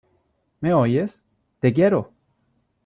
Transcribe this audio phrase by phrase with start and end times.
[0.61, 1.21] ¿me oyes?¡
[1.61, 2.11] te quiero!